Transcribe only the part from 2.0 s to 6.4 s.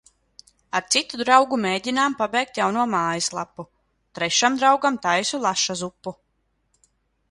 pabeigt jauno mājaslapu, trešam draugam taisu laša zupu.